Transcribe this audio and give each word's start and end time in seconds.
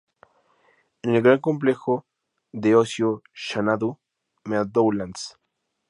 En 1.03 1.13
el 1.13 1.21
gran 1.21 1.37
complejo 1.39 2.07
de 2.53 2.75
ocio 2.75 3.21
Xanadu 3.33 3.99
Meadowlands. 4.43 5.37